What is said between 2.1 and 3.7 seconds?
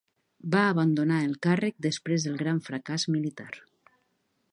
del gran fracàs militar.